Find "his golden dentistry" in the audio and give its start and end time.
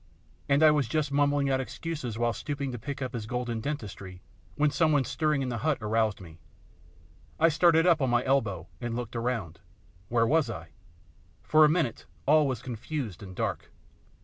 3.13-4.19